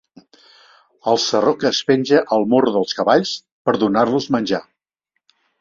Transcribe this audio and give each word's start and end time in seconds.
El 1.11 1.19
sarró 1.23 1.53
que 1.63 1.67
es 1.71 1.83
penja 1.91 2.23
al 2.37 2.47
morro 2.55 2.75
dels 2.79 2.97
cavalls 3.01 3.37
per 3.69 3.79
donar-los 3.85 4.31
menjar. 4.39 4.65